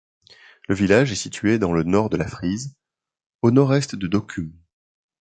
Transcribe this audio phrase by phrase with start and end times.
[0.67, 2.75] Le village est situé dans le nord de la Frise,
[3.43, 4.51] au nord-est de Dokkum.